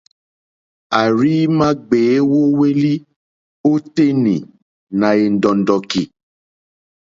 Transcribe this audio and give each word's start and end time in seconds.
A 0.99 1.01
rziima 1.17 1.67
gbèe 1.87 2.15
wo 2.31 2.39
hwelì 2.55 2.93
o 3.69 3.71
tenì 3.95 4.35
nà 4.99 5.07
è 5.21 5.23
ndɔ̀ndɔ̀ki. 5.35 6.01